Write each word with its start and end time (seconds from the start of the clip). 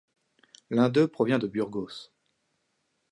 L'un 0.71 0.89
d'eux 0.89 1.07
provient 1.07 1.37
de 1.37 1.45
Burgos. 1.45 2.09